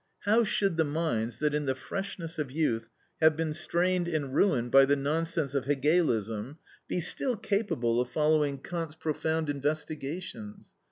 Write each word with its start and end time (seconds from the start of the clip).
How 0.21 0.43
should 0.43 0.77
the 0.77 0.83
minds 0.83 1.37
that 1.37 1.53
in 1.53 1.65
the 1.65 1.75
freshness 1.75 2.39
of 2.39 2.49
youth 2.51 2.89
have 3.21 3.35
been 3.37 3.53
strained 3.53 4.07
and 4.07 4.33
ruined 4.33 4.71
by 4.71 4.85
the 4.85 4.95
nonsense 4.95 5.53
of 5.53 5.65
Hegelism, 5.65 6.57
be 6.87 6.99
still 6.99 7.35
capable 7.37 8.01
of 8.01 8.09
following 8.09 8.57
Kant's 8.57 8.95
profound 8.95 9.47
investigations? 9.47 10.73